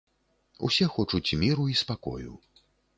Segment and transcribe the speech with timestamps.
[0.69, 2.31] Усе хочуць міру і спакою.